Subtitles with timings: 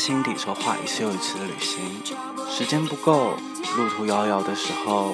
[0.00, 1.78] 心底筹划一次又一次的旅行，
[2.48, 3.34] 时间不够，
[3.76, 5.12] 路途遥遥的时候，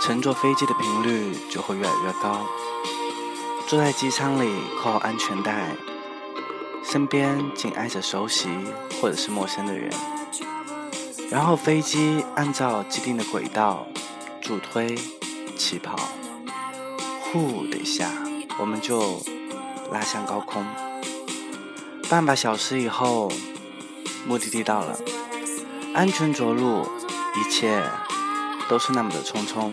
[0.00, 2.46] 乘坐飞机的频率就会越来越高。
[3.68, 4.48] 坐在机舱里
[4.80, 5.76] 扣好安全带，
[6.82, 8.48] 身边紧挨着熟悉
[8.98, 9.92] 或者是陌生的人，
[11.30, 13.86] 然后飞机按照既定的轨道
[14.40, 14.96] 助推
[15.58, 15.94] 起跑，
[17.30, 18.10] 呼的一下，
[18.58, 19.22] 我们就
[19.92, 20.64] 拉向高空。
[22.08, 23.30] 半把小时以后，
[24.26, 24.98] 目的地到了，
[25.94, 26.82] 安全着陆，
[27.36, 27.82] 一切
[28.68, 29.72] 都是那么的匆匆。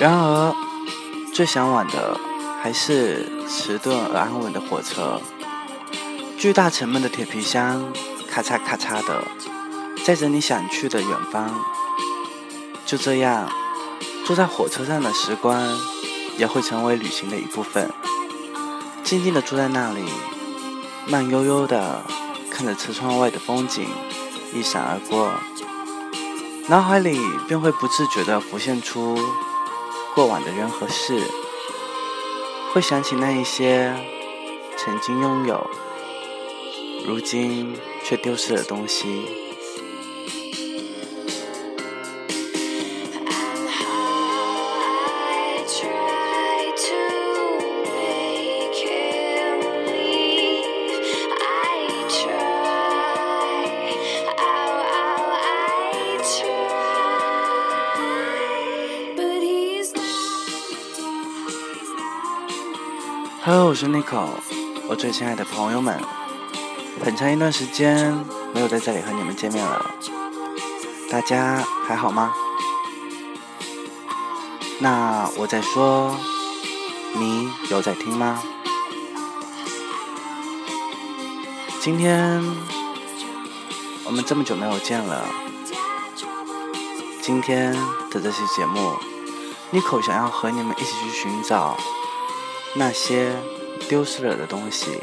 [0.00, 0.54] 然而，
[1.32, 2.18] 最向往的
[2.62, 5.20] 还是迟钝而安稳的火车，
[6.36, 7.92] 巨大沉闷的铁皮箱，
[8.28, 9.22] 咔嚓咔嚓的。
[10.02, 11.62] 载着你想去的远方，
[12.90, 13.48] 就这样
[14.26, 15.64] 坐在火车上的时光，
[16.36, 17.88] 也会成为旅行的一部分。
[19.04, 20.02] 静静的坐在那里，
[21.06, 22.02] 慢悠悠的
[22.50, 23.86] 看着车窗外的风景
[24.52, 25.32] 一闪而过，
[26.66, 29.16] 脑海里便会不自觉的浮现出
[30.16, 31.22] 过往的人和事，
[32.72, 33.94] 会想起那一些
[34.76, 35.70] 曾经拥有，
[37.06, 39.39] 如今却丢失的东西。
[63.82, 64.28] 我是 Nico，
[64.88, 65.98] 我最亲爱的朋友们，
[67.02, 68.12] 很长一段时间
[68.52, 69.94] 没有在这里和你们见面了，
[71.10, 72.30] 大家还好吗？
[74.80, 76.14] 那我在说，
[77.14, 78.42] 你有在听吗？
[81.80, 82.44] 今天
[84.04, 85.24] 我们这么久没有见了，
[87.22, 87.72] 今天
[88.10, 88.92] 的这期节目
[89.72, 91.78] ，Nico 想要和你们一起去寻找。
[92.74, 93.34] 那些
[93.88, 94.98] 丢失了的东西，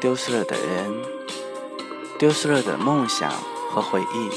[0.00, 1.02] 丢失了的人，
[2.18, 3.32] 丢失了的梦想
[3.70, 4.30] 和回忆。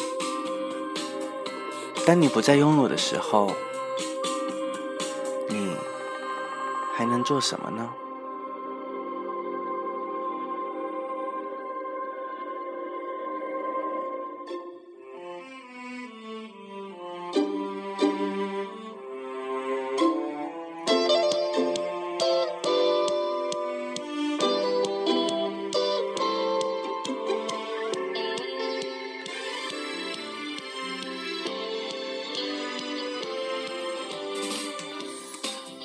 [2.05, 3.51] 当你不再拥有的时候，
[5.49, 5.75] 你
[6.95, 7.89] 还能做什么呢？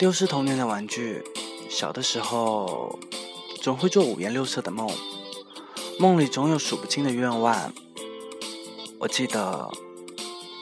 [0.02, 1.22] 丢失童年的玩具，
[1.70, 2.98] 小的时候
[3.60, 4.90] 总会做五颜六色的梦，
[5.96, 7.72] 梦里总有数不清的愿望。
[8.98, 9.70] 我记得，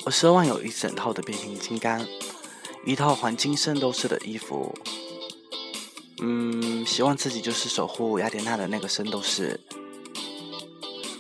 [0.05, 2.07] 我奢望有一整套的变形金刚，
[2.85, 4.75] 一套黄金圣斗士的衣服。
[6.21, 9.59] 嗯，希望自己就是守护雅典娜的那个圣斗士。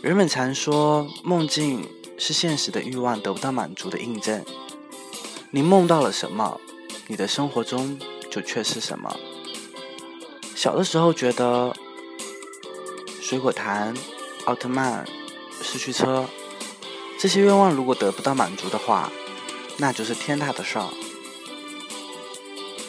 [0.02, 4.44] 人们常说，梦境是现实的欲望得不到满足的印证。
[5.52, 6.60] 你梦到了什么？
[7.06, 7.98] 你的生活中
[8.30, 9.14] 就缺失什么？
[10.54, 11.74] 小的时候觉得
[13.20, 13.96] 水果糖、
[14.44, 15.06] 奥特曼、
[15.62, 16.26] 四驱车
[17.18, 19.10] 这些愿望如果得不到满足的话，
[19.78, 20.88] 那就是天大的事儿。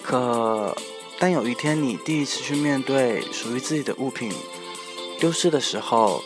[0.03, 0.75] 可
[1.17, 4.33] 当有一天你第一次去面对属于自己的物品
[5.19, 6.23] 丢失的时候，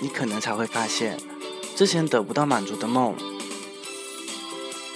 [0.00, 1.18] 你可能才会发现，
[1.74, 3.16] 之前得不到满足的梦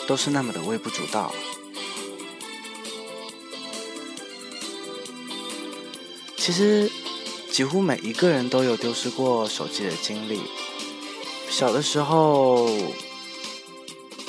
[0.06, 1.34] 都是那么的微不足道。
[6.46, 6.88] 其实，
[7.50, 10.42] 几乎每一个人都有丢失过手机的经历。
[11.50, 12.70] 小的时候，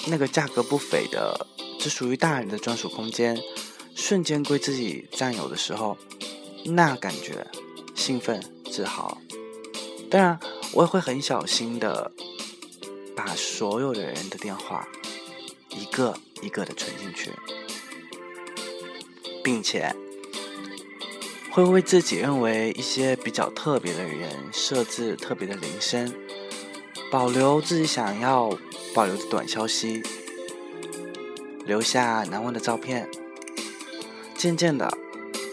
[0.07, 1.45] 那个价格不菲的、
[1.77, 3.39] 只属于大人的专属空间，
[3.95, 5.95] 瞬间归自己占有的时候，
[6.65, 7.45] 那感觉
[7.93, 9.21] 兴奋、自豪。
[10.09, 10.39] 当然，
[10.73, 12.11] 我也会很小心的
[13.15, 14.87] 把所有的人的电话
[15.69, 17.31] 一个一个的存进去，
[19.43, 19.95] 并且。
[21.57, 26.13] 会为自己认为一些比较特别的人设置特别的铃声，
[27.09, 28.55] 保留自己想要
[28.93, 30.03] 保留的短消息，
[31.65, 33.09] 留下难忘的照片。
[34.35, 34.95] 渐渐的，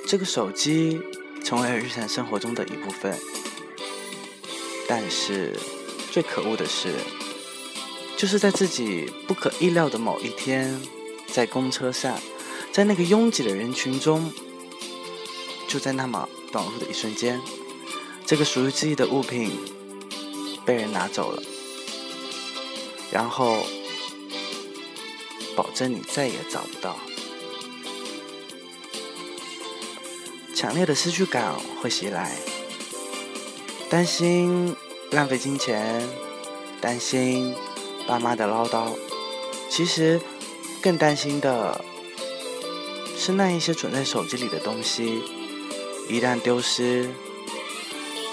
[0.07, 1.01] 这个手机
[1.43, 3.19] 成为了日常生活中的一部分。
[4.87, 5.59] 但是，
[6.11, 6.93] 最可恶的是，
[8.19, 10.79] 就是在自己不可意料的某一天，
[11.29, 12.21] 在公车上，
[12.71, 14.31] 在那个拥挤的人群中，
[15.75, 17.41] 就在那么短路的一瞬间，
[18.25, 19.51] 这个属于自己的物品
[20.65, 21.43] 被人拿走了，
[23.11, 23.67] 然后
[25.57, 26.97] 保证你再也找不到。
[30.55, 32.39] 强烈的失去感会袭来，
[33.91, 34.77] 担心
[35.11, 36.09] 浪费金钱，
[36.81, 37.53] 担心
[38.07, 38.93] 爸妈的唠叨，
[39.69, 40.21] 其实
[40.81, 41.85] 更担心的
[43.19, 45.21] 是那一些存在手机里的东西，
[46.09, 47.09] 一旦丢失，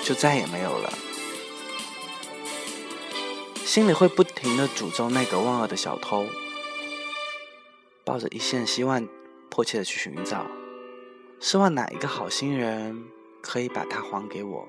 [0.03, 0.94] 就再也没有了。
[3.65, 6.25] 心里会不停的诅咒那个万恶的小偷，
[8.03, 9.07] 抱着一线希望，
[9.50, 10.45] 迫切的去寻找。
[11.39, 13.06] 希望哪一个好心人
[13.41, 14.67] 可以把它还给我，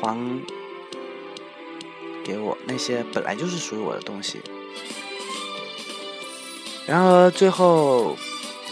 [0.00, 0.44] 还
[2.22, 4.40] 给我那些本来就是属于我的东西。
[6.86, 8.16] 然而最后，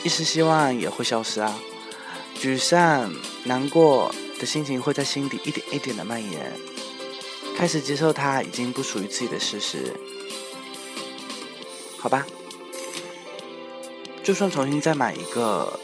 [0.05, 1.59] 一丝希望也会消失啊！
[2.41, 3.13] 沮丧、
[3.45, 6.53] 难过的心情会在心底一点一点的蔓延，
[7.57, 9.95] 开始接受它已经不属于自己的事实。
[11.99, 12.27] 好吧，
[14.23, 15.79] 就算重新再买一个。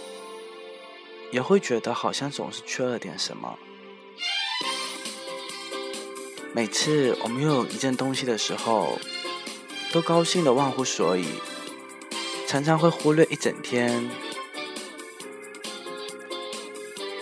[1.32, 3.58] 也会觉得好像总是缺了点什么。
[6.54, 9.00] 每次我们拥有一件东西的时候，
[9.92, 11.26] 都高兴的忘乎所以，
[12.46, 14.08] 常常会忽略一整天，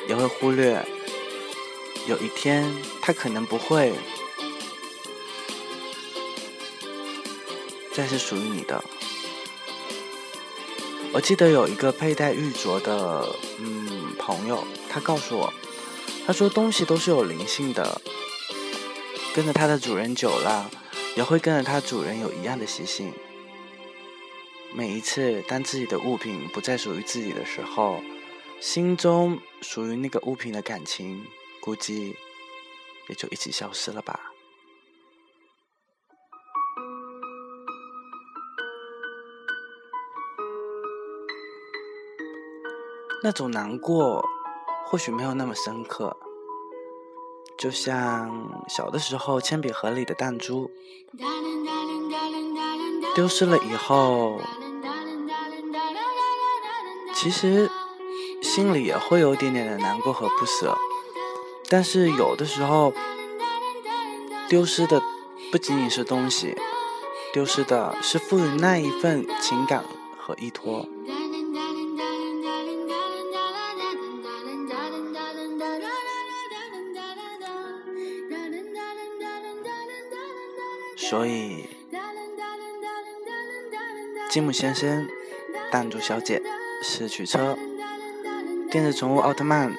[0.08, 0.84] 也会忽略
[2.06, 2.70] 有一天
[3.00, 3.92] 它可能不会
[7.92, 8.82] 再是属于你的。
[11.12, 14.02] 我记得有一个佩戴玉镯的，嗯。
[14.18, 15.52] 朋友，他告诉我，
[16.24, 18.00] 他说东西都是有灵性的，
[19.34, 20.70] 跟着它的主人久了，
[21.16, 23.12] 也会跟着它主人有一样的习性。
[24.72, 28.00] 每一次当自己的物品不再属于自己的时候，
[28.62, 31.26] 心中属于那个物品的感情，
[31.60, 32.16] 估计
[33.08, 34.20] 也就一起消失了吧。
[43.24, 44.24] 那种难过，
[44.86, 46.16] 或许没有那么深刻，
[47.58, 50.70] 就像小的时候铅笔盒里的弹珠，
[53.16, 54.40] 丢失了以后，
[57.12, 57.68] 其实
[58.54, 60.76] 心里也会有点点的难过和不舍，
[61.70, 62.92] 但是有的时候，
[64.46, 65.00] 丢失的
[65.50, 66.54] 不仅仅是东西，
[67.32, 69.82] 丢失的是赋予那一份情感
[70.18, 70.86] 和依托。
[80.98, 81.70] 所以，
[84.28, 85.08] 吉姆先生、
[85.70, 86.42] 弹珠小姐、
[86.82, 87.56] 失去车、
[88.72, 89.70] 电子宠物奥特曼，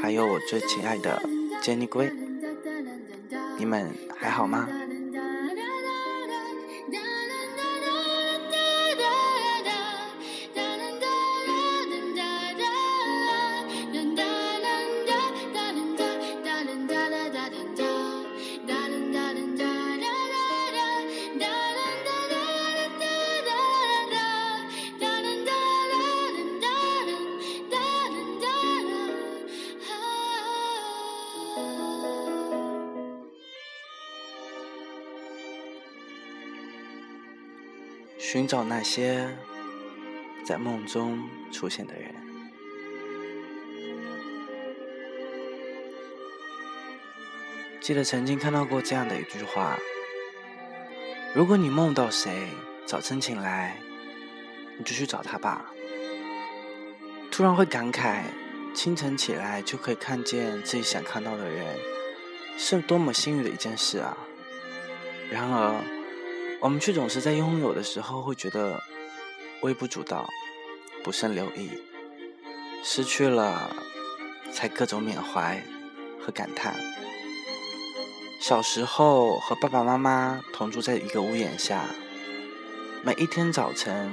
[0.00, 1.22] 还有我最亲爱的
[1.60, 2.10] 杰尼龟，
[3.58, 4.66] 你们还好吗？
[38.40, 39.28] 寻找那些
[40.46, 42.14] 在梦中出现的人。
[47.82, 49.78] 记得曾经看到过这样的一句话：
[51.34, 52.48] 如果你梦到谁，
[52.86, 53.76] 早晨醒来，
[54.78, 55.70] 你就去找他吧。
[57.30, 58.22] 突然会感慨，
[58.72, 61.76] 清晨起来就可以看见自己想看到的人，
[62.56, 64.16] 是多么幸运的一件事啊！
[65.30, 65.99] 然而。
[66.62, 68.78] 我们却总是在拥有的时候会觉得
[69.62, 70.28] 微不足道、
[71.02, 71.70] 不甚留意，
[72.84, 73.74] 失去了
[74.52, 75.62] 才各种缅怀
[76.20, 76.74] 和感叹。
[78.42, 81.86] 小时候和爸爸妈妈同住在一个屋檐下，
[83.02, 84.12] 每一天早晨，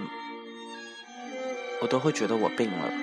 [1.81, 2.93] 我都会觉得我病了，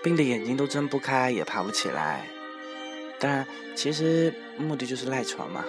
[0.00, 2.28] 病的眼睛都睁不开，也爬不起来。
[3.18, 5.64] 当然，其实目的就是赖床嘛。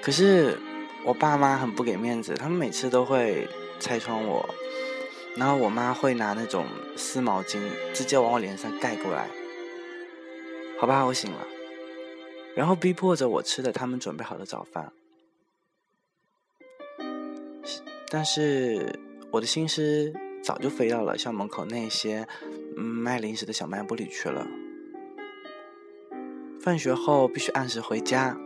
[0.00, 0.56] 可是。
[1.04, 4.48] 我爸妈很不给面子，他们每次都会拆穿我，
[5.36, 6.66] 然后我妈会拿那种
[6.96, 7.58] 湿毛巾
[7.92, 9.28] 直接往我脸上盖过来。
[10.78, 11.46] 好吧，我醒了，
[12.54, 14.92] 然后逼迫着我吃了他们准备好的早饭。
[18.10, 18.98] 但是
[19.30, 22.26] 我的心思早就飞到了校门口那些
[22.74, 24.46] 卖零食的小卖部里去了。
[26.60, 28.36] 放学后必须按时回家，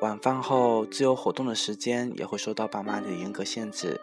[0.00, 4.00] 晚饭后自由活动的时间也会受到爸妈的严格限制，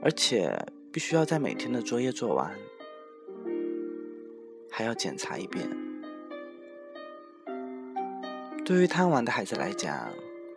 [0.00, 0.56] 而且
[0.92, 2.54] 必须要在每天的作业做完，
[4.70, 5.68] 还要检查一遍。
[8.64, 10.08] 对于贪玩的孩子来讲，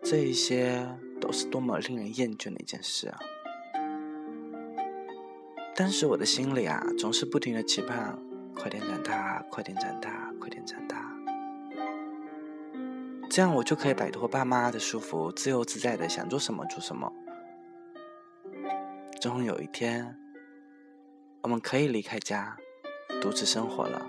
[0.03, 0.87] 这一些
[1.19, 3.19] 都是多么令人厌倦的一件事啊！
[5.75, 8.17] 但是我的心里啊，总是不停的期盼，
[8.55, 10.86] 快点长大，快点长大，快点长大。
[13.29, 17.11] 这样我就可以摆脱爸妈的束缚，自由自在的想做什么做什么。
[19.21, 20.17] 终于有一天，
[21.43, 22.57] 我们可以离开家，
[23.21, 24.07] 独自生活了。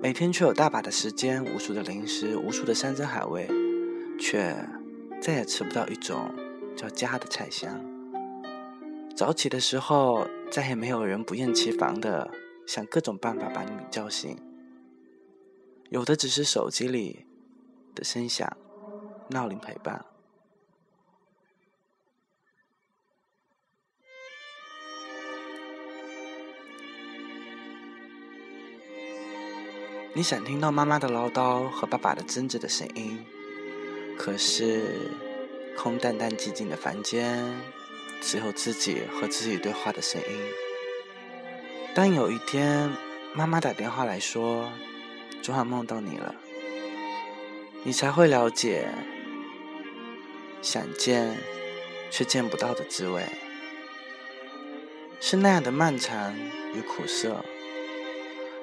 [0.00, 3.48] 每天却有大把的时间，无数的零食，无数的山珍海味，
[4.18, 4.54] 却
[5.20, 6.32] 再也吃不到一种
[6.76, 7.84] 叫家的菜香。
[9.16, 12.30] 早起的时候，再也没有人不厌其烦的
[12.66, 14.38] 想各种办法把你叫醒，
[15.90, 17.26] 有的只是手机里。
[17.98, 18.48] 的声响，
[19.30, 20.06] 闹铃陪伴。
[30.14, 33.26] 你想听到妈妈的唠叨和爸爸的争执的声音，
[34.16, 35.10] 可是
[35.76, 37.52] 空荡荡寂静的房间，
[38.20, 40.38] 只有自己和自己对话的声音。
[41.96, 42.88] 当有一天
[43.34, 44.70] 妈妈打电话来说，
[45.42, 46.32] 昨晚梦到你了。
[47.84, 48.88] 你才会了解，
[50.60, 51.38] 想见
[52.10, 53.24] 却见不到的滋味，
[55.20, 56.34] 是那样的漫长
[56.74, 57.44] 与苦涩。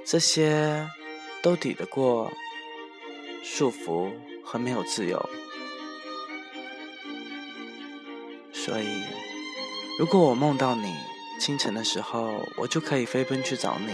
[0.04, 0.88] 这些
[1.42, 2.32] 都抵得过
[3.44, 4.12] 束缚
[4.44, 5.30] 和没有自由。
[8.54, 9.04] 所以，
[9.98, 10.94] 如果我梦到你
[11.40, 13.94] 清晨的时候，我就可以飞奔去找你，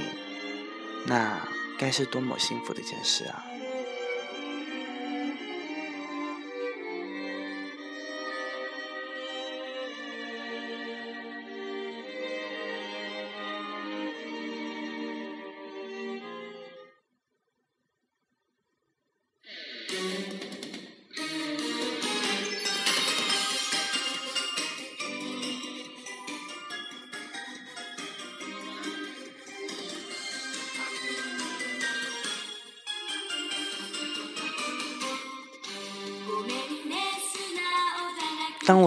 [1.05, 1.47] 那
[1.77, 3.45] 该是多么幸福的一件事啊！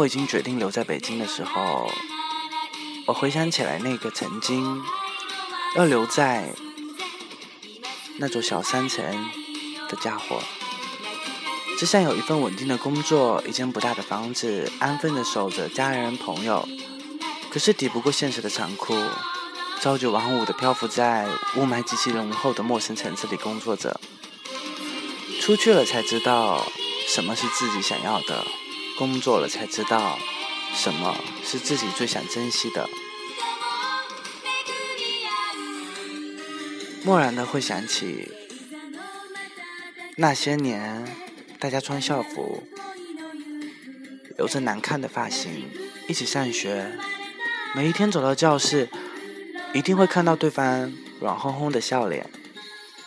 [0.04, 1.90] 我已经决定留在北京的时候，
[3.06, 4.82] 我回想起来那个曾经
[5.76, 6.50] 要留在
[8.18, 9.02] 那座小山城
[9.88, 10.42] 的家伙，
[11.78, 16.68] 只想有一份稳定的工作，一间不大的房子，安分的守着家人朋友。
[17.50, 18.94] 可是抵不过现实的残酷，
[19.80, 23.98] 朝九晚五的漂浮在雾霾极其浓厚的陌生城市里工作着。
[25.40, 26.62] 出去了才知道
[27.08, 28.44] 什么是自己想要的。
[28.96, 30.18] 工作了才知道，
[30.72, 32.88] 什么是自己最想珍惜的。
[37.04, 38.30] 蓦然的会想起，
[40.16, 41.04] 那些年
[41.58, 42.62] 大家穿校服，
[44.38, 45.68] 留着难看的发型，
[46.08, 46.92] 一起上学。
[47.74, 48.88] 每一天走到教室，
[49.74, 52.30] 一定会看到对方软烘烘的笑脸。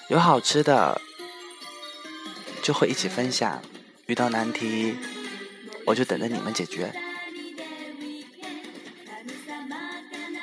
[0.10, 1.02] 有好吃的，
[2.62, 3.62] 就会一起分享；
[4.06, 4.96] 遇到难题，
[5.88, 6.94] 我就等着你们解决。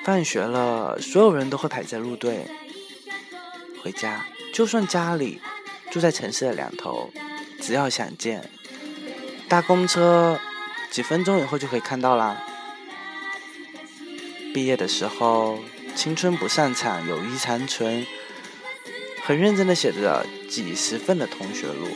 [0.03, 2.47] 放学了，所有人都会排在路队
[3.83, 4.27] 回家。
[4.55, 5.41] 就算家里
[5.91, 7.11] 住在城市的两头，
[7.61, 8.49] 只要想见，
[9.47, 10.41] 搭公车
[10.91, 12.43] 几分钟以后就可以看到啦。
[14.55, 15.59] 毕业的时候，
[15.95, 18.07] 青春不散场，友谊长存，
[19.23, 21.89] 很认真的写着几十份的同学录。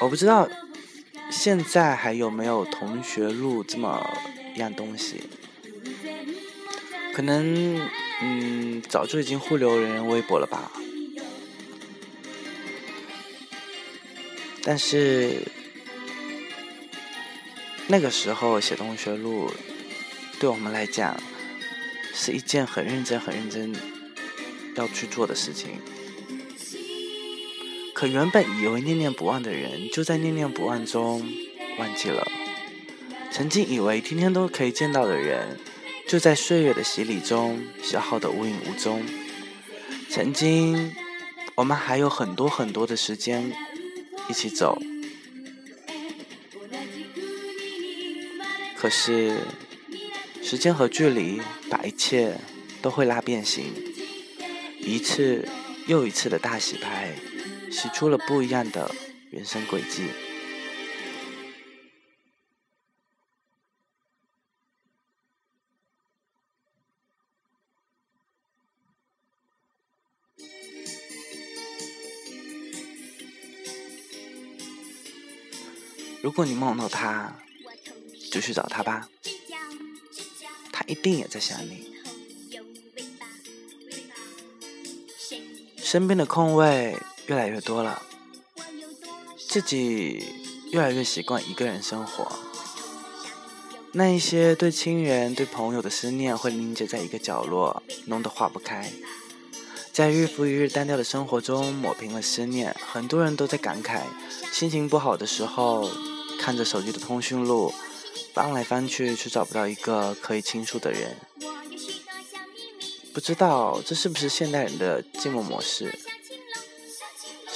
[0.00, 0.48] 我不知道。
[1.30, 4.04] 现在还有没有同学录这么
[4.56, 5.22] 样东西？
[7.14, 7.80] 可能，
[8.22, 10.70] 嗯，早就已经互留人人微博了吧。
[14.62, 15.42] 但是
[17.86, 19.50] 那个时候写同学录，
[20.38, 21.18] 对我们来讲
[22.14, 23.74] 是一件很认真、很认真
[24.74, 25.80] 要去做的事情。
[27.98, 31.20] 可原本以为念念不忘的人，就在念念不忘中
[31.78, 32.24] 忘记了；
[33.32, 35.58] 曾经以为天天都可以见到的人，
[36.06, 39.04] 就在岁月的洗礼中消耗得无影无踪。
[40.08, 40.94] 曾经
[41.56, 43.52] 我们还有很多很多的时间
[44.28, 44.80] 一起走，
[48.76, 49.38] 可是，
[50.40, 52.36] 时间和距离把一切
[52.80, 53.64] 都会拉变形，
[54.78, 55.48] 一次
[55.88, 57.12] 又一次的大洗牌，
[57.80, 58.92] 洗出了不一样的
[59.30, 60.08] 人生轨迹。
[76.20, 77.32] 如果你梦到他，
[78.32, 79.08] 就去找他吧，
[80.72, 81.94] 他一定也在想你。
[85.76, 88.02] 身边的空位越来越多了，
[89.48, 90.24] 自己
[90.72, 92.26] 越来越习惯一个人生活。
[93.92, 98.90] 那一些对亲人、对朋友的思念会凝结在一个角落，弄得化不开。
[99.92, 104.04] 在日复一日单调的生活中抹平了思念，很多人都在感慨，
[104.50, 105.90] 心情不好的时候，
[106.40, 107.74] 看着手机的通讯录。
[108.32, 111.18] 翻来翻去，却找不到一个可以倾诉的人。
[113.12, 115.98] 不知道这是不是现代人的寂寞模式？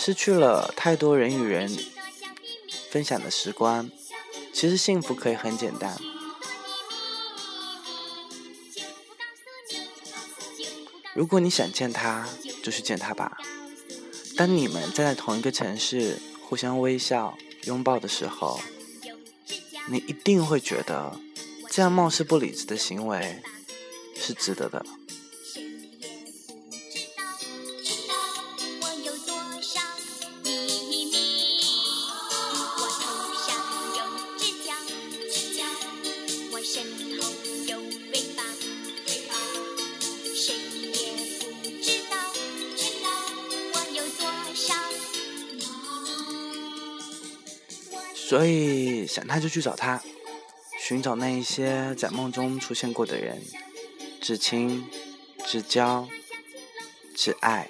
[0.05, 1.79] 失去了太多人与人
[2.91, 3.89] 分享的时光。
[4.53, 5.97] 其实幸福可以很简单。
[11.15, 12.29] 如果你想见他，
[12.65, 13.39] 就去见他吧。
[14.37, 18.61] 当你们站在同一个城市，互相微笑、拥抱的时候。
[19.89, 21.17] 你一定会觉得，
[21.71, 23.41] 这样貌似不理智的行为
[24.17, 24.85] 是值得的。
[48.33, 50.03] 所以想他就去找他，
[50.81, 53.43] 寻找那一些在梦中出现过的人，
[54.23, 54.87] 至亲、
[55.45, 56.09] 至交、
[57.15, 57.69] 至爱。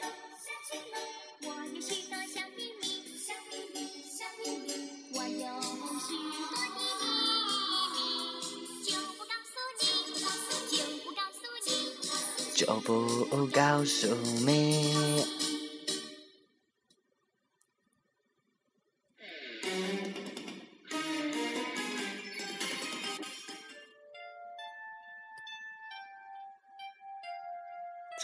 [12.55, 14.15] 就不告诉
[14.47, 15.42] 你。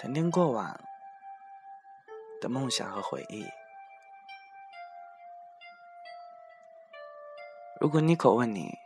[0.01, 0.79] 沉淀过往
[2.41, 3.45] 的梦想和回忆。
[7.81, 8.79] 如果妮可问你，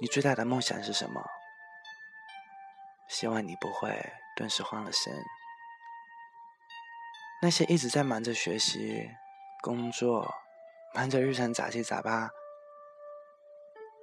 [0.00, 1.22] 你最大的梦想是什么？
[3.08, 3.90] 希望你不会
[4.36, 5.12] 顿时慌了神。
[7.42, 9.10] 那些一直在忙着学习、
[9.60, 10.34] 工作、
[10.94, 12.30] 忙着日常杂七杂八，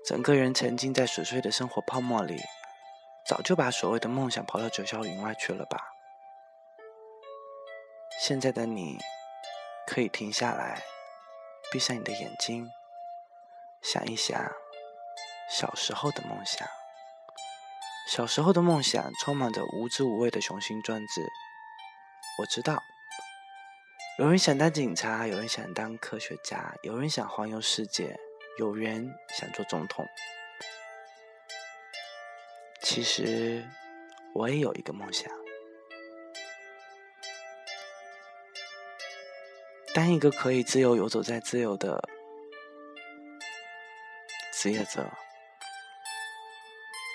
[0.05, 2.39] 整个人沉浸在琐碎的生活泡沫里，
[3.27, 5.93] 早就把所谓的梦想抛到九霄云外去了吧？
[8.27, 8.97] 现在的你，
[9.85, 10.81] 可以停下来，
[11.71, 12.67] 闭上你的眼睛，
[13.83, 14.51] 想一想
[15.47, 16.67] 小时候的梦想。
[18.09, 21.21] 小时候的梦想充满着无知无畏的雄心壮志。
[22.39, 22.81] 我知道，
[24.17, 28.17] 有人想当警察，有人想当科学家，有人想环游世界，
[28.57, 29.07] 有人
[29.37, 30.03] 想做总统。
[32.81, 33.63] 其实，
[34.33, 35.31] 我也有一个梦想。
[39.95, 42.03] 当一个可以自由游走在自由的
[44.51, 45.09] 职业者，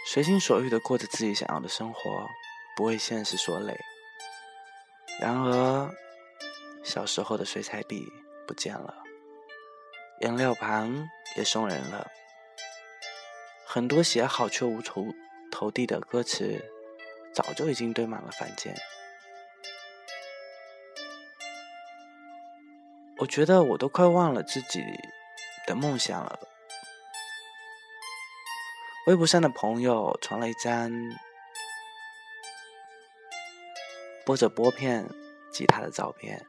[0.07, 2.27] 随心所欲的过着自己想要的生活，
[2.75, 3.79] 不为现实所累。
[5.21, 5.95] 然而，
[6.83, 8.03] 小时候的水彩笔
[8.47, 8.95] 不见了，
[10.23, 12.11] 颜料盘也送人了，
[13.67, 15.15] 很多写好却无处
[15.53, 16.59] 投递的歌词，
[17.35, 18.75] 早就已经堆满了房间。
[23.21, 24.83] 我觉得我都快忘了自己
[25.67, 26.41] 的梦想了。
[29.07, 30.91] 微博上的朋友传了一张
[34.25, 35.07] 播着拨片
[35.53, 36.47] 吉他的照片，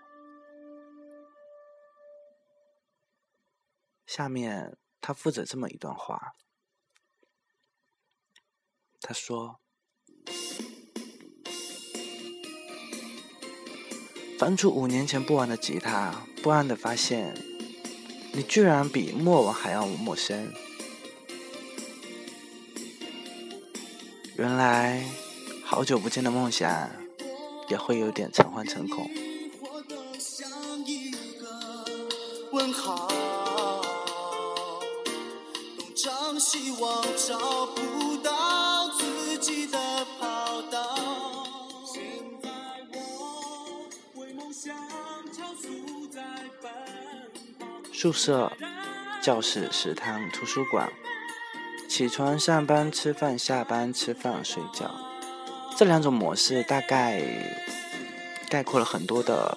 [4.05, 6.36] 下面他附着这么一段话，
[9.01, 9.61] 他说。
[14.41, 17.36] 翻出五年前不玩的吉他，不安的发现，
[18.32, 20.51] 你居然比莫文还要陌生。
[24.38, 25.06] 原来，
[25.63, 26.89] 好久不见的梦想，
[27.69, 29.08] 也会有点诚惶诚恐。
[36.39, 39.77] 希望找不到自己的
[48.01, 48.51] 宿舍、
[49.21, 50.91] 教室、食堂、图书馆，
[51.87, 54.89] 起床、上班、吃饭、下班、吃饭、睡觉，
[55.77, 57.21] 这两种模式大概
[58.49, 59.55] 概括了很多的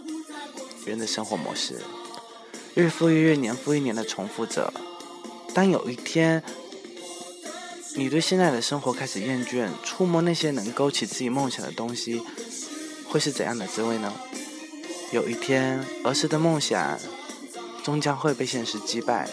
[0.84, 1.80] 人的生活模式，
[2.74, 4.70] 日复一日、年复一年的重复着。
[5.54, 6.42] 当有一天，
[7.96, 12.22] 你对现在的生活开始厌倦，触摸那些能勾起自己梦想的东西，
[13.08, 14.12] 会是怎样的滋味呢？
[15.12, 16.98] 有一天，儿时的梦想
[17.84, 19.30] 终将会被现实击败，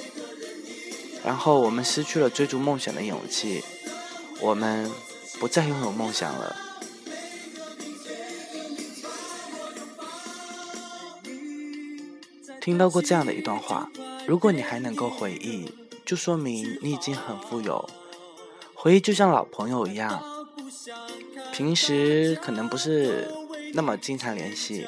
[1.25, 3.63] 然后我们失去了追逐梦想的勇气，
[4.39, 4.91] 我们
[5.39, 6.55] 不再拥有梦想了。
[12.59, 13.89] 听到过这样的一段话：
[14.27, 15.73] 如果你还能够回忆。
[16.03, 17.89] 就说明你已经很富有，
[18.73, 20.21] 回忆就像老朋友一样，
[21.53, 23.31] 平时可能不是
[23.73, 24.85] 那么经常联系，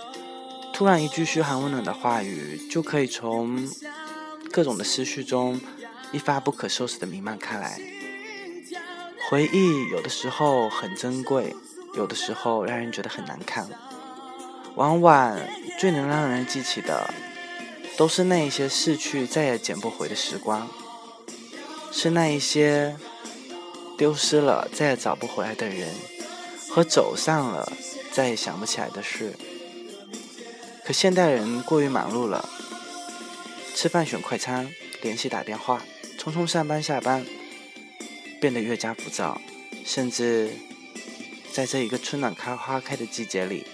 [0.73, 3.69] 突然一句嘘寒问暖的话语，就可以从
[4.51, 5.62] 各种的思绪中
[6.12, 7.79] 一发不可收拾的弥漫开来。
[9.29, 11.55] 回忆有的时候很珍贵，
[11.95, 13.69] 有的时候让人觉得很难看，
[14.75, 15.39] 往往
[15.79, 17.13] 最能让人记起的，
[17.95, 20.67] 都是那一些逝去再也捡不回的时光。
[21.91, 22.97] 是那一些
[23.95, 25.93] 丢失了再也找不回来的人，
[26.69, 27.71] 和走散了
[28.12, 29.33] 再也想不起来的事。
[30.86, 32.50] 可现代人过于忙碌了，
[33.76, 34.69] 吃饭选快餐，
[35.02, 35.82] 联系打电话，
[36.17, 37.26] 匆匆上班下班，
[38.41, 39.39] 变得越加浮躁，
[39.86, 40.52] 甚至
[41.52, 43.65] 在这一个春暖开花开的季节里，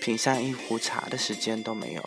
[0.00, 2.04] 品上一壶茶的时间都没有。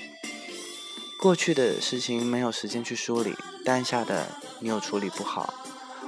[1.20, 4.28] 过去的事情没有时间去梳理，当下的。
[4.64, 5.52] 你又处理不好，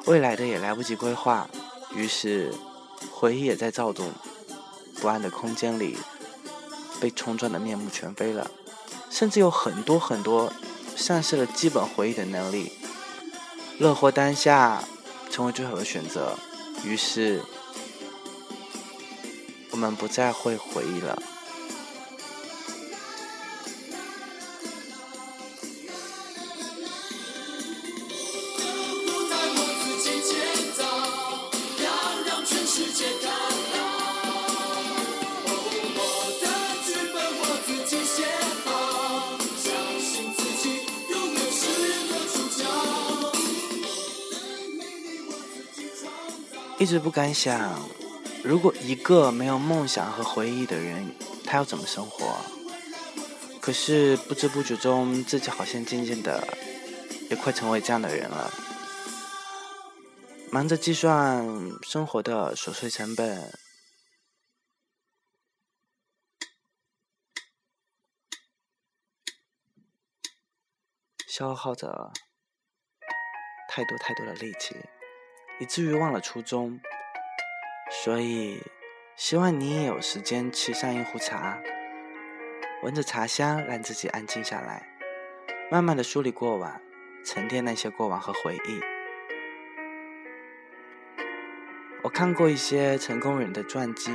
[0.05, 1.49] 未来的也来不及规划，
[1.95, 2.53] 于是
[3.09, 4.13] 回忆也在躁动
[5.01, 5.97] 不安的空间里
[7.03, 8.49] 被冲撞的面目全非了，
[9.09, 10.53] 甚至有很多很多
[10.95, 12.71] 丧失了基本回忆的能力。
[13.77, 14.81] 乐活当下
[15.29, 16.37] 成为最好的选择，
[16.85, 17.41] 于是
[19.71, 21.21] 我们不再会回忆了。
[46.83, 47.79] 一直不敢想，
[48.43, 51.15] 如果一个没有梦想和回忆的人，
[51.45, 52.35] 他要怎么生活？
[53.61, 56.45] 可是不知不觉中，自己好像渐渐的
[57.29, 58.51] 也快成为这样的人了。
[60.51, 61.47] 忙着计算
[61.83, 63.57] 生活的琐碎成本，
[71.29, 72.11] 消耗着
[73.69, 74.75] 太多太多的力气。
[75.59, 76.79] 以至于忘了初衷，
[77.89, 78.61] 所以
[79.15, 81.59] 希望你也有时间沏上一壶茶，
[82.81, 84.87] 闻着茶香，让自己安静下来，
[85.71, 86.81] 慢慢的梳理过往，
[87.23, 88.79] 沉淀那些过往和回忆。
[92.01, 94.11] 我看过一些成功人的传记，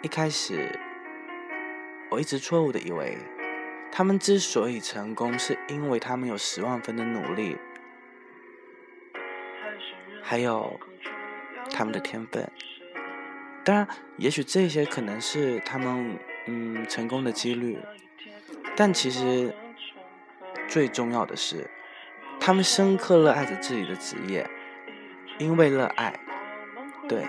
[0.00, 0.78] 一开始
[2.10, 3.18] 我一直错误的以为，
[3.92, 7.58] 他们之所以成功，是因为他们有十万分的努力。
[10.26, 10.80] 还有
[11.70, 12.50] 他们的天分，
[13.62, 17.78] 当然，也许这些可能是他们嗯成功的几率，
[18.74, 19.54] 但其实
[20.66, 21.70] 最重要的是，
[22.40, 24.48] 他们深刻热爱着自己的职业，
[25.38, 26.18] 因为热爱，
[27.06, 27.26] 对，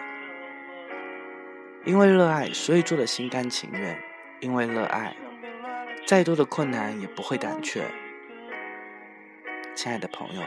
[1.84, 4.00] 因为热爱，所以做的心甘情愿，
[4.40, 5.14] 因为热爱，
[6.08, 7.84] 再多的困难也不会胆怯，
[9.76, 10.42] 亲爱的朋友。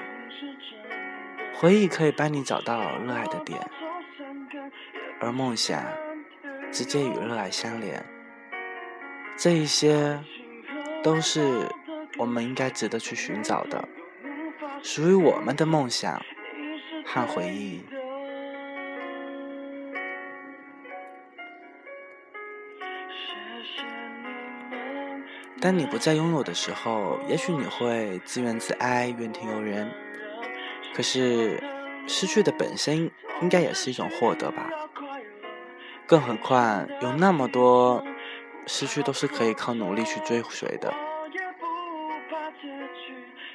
[1.61, 3.59] 回忆可以帮你找到热爱的点，
[5.18, 5.83] 而梦想
[6.71, 8.07] 直接与热爱相连。
[9.37, 10.23] 这一些
[11.03, 11.68] 都是
[12.16, 13.88] 我们应该值得去寻找的，
[14.85, 16.23] 属于我们的梦想
[17.05, 17.83] 和回忆。
[25.61, 29.92] 当你不再拥有的时候，也许你会自怨自哀、怨天尤人。
[30.99, 31.63] 可是，
[32.09, 33.09] 失去的本身
[33.41, 34.69] 应该也是一种获得吧。
[36.09, 38.05] 更何况有那么多
[38.67, 40.93] 失去都是可以靠努力去追随的。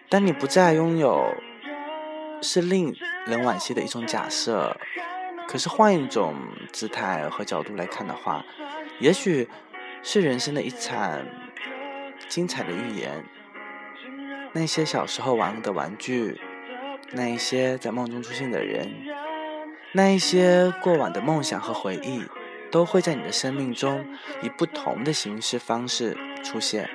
[0.07, 1.35] 当你不再拥有
[2.41, 4.77] 是令人惋惜的一种假设。
[5.45, 6.33] 可是换一种
[6.71, 8.45] 姿态和角度来看的话，
[9.01, 9.49] 也许
[10.01, 11.19] 是人生的一场
[12.29, 13.25] 精彩的预言。
[14.53, 16.39] 那些小时候玩的玩具，
[17.15, 18.91] 那一些在梦中出现的人，
[19.91, 22.23] 那一些过往的梦想和回忆，
[22.71, 24.05] 都会在你的生命中
[24.41, 26.89] 以不同的形式方式出现。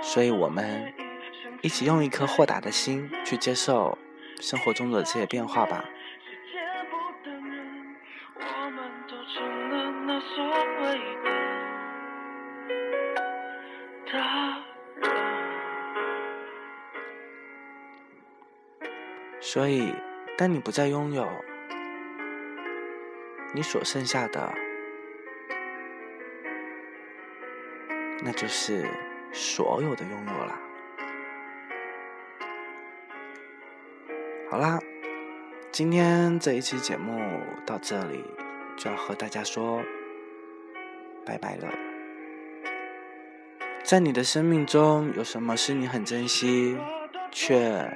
[0.00, 0.94] 所以，我们
[1.60, 3.98] 一起用一颗豁达的心去接受
[4.40, 5.84] 生活中的这些变化吧。
[19.54, 19.94] 所以，
[20.36, 21.28] 当你不再拥有，
[23.52, 24.52] 你所剩下的，
[28.24, 28.84] 那就是
[29.30, 30.60] 所有的拥有了。
[34.50, 34.80] 好啦，
[35.70, 38.24] 今天这一期节目到这里
[38.76, 39.80] 就要和大家说
[41.24, 41.68] 拜拜了。
[43.84, 46.76] 在你的生命中，有什么是你很珍惜
[47.30, 47.88] 却？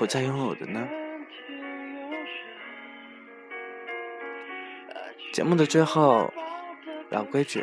[0.00, 0.88] 不再拥有的呢？
[5.30, 6.32] 节目的最后，
[7.10, 7.62] 老规矩，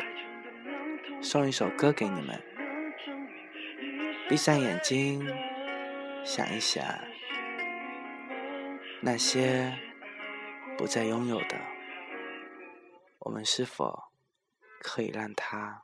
[1.20, 2.40] 送一首歌给你们。
[4.28, 5.26] 闭上眼睛，
[6.24, 6.84] 想一想，
[9.02, 9.76] 那些
[10.76, 11.60] 不再拥有的，
[13.18, 14.12] 我们是否
[14.78, 15.82] 可以让它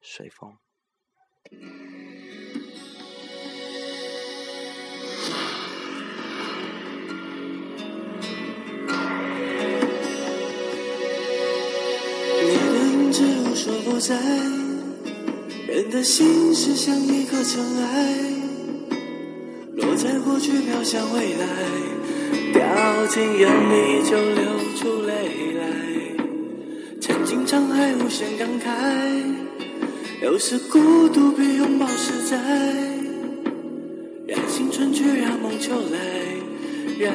[0.00, 0.58] 随风？
[14.02, 14.16] 在，
[15.68, 18.16] 人的心是像一颗尘埃，
[19.76, 21.46] 落在过去飘向未来，
[22.52, 24.42] 掉进眼里就流
[24.74, 25.62] 出泪来。
[27.00, 28.66] 曾经沧海无限感慨，
[30.20, 32.36] 有时孤独比拥抱实在。
[34.26, 35.98] 让青春去，让梦秋来，
[36.98, 37.14] 让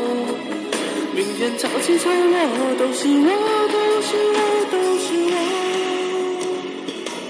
[1.57, 3.60] 潮起潮落都是我。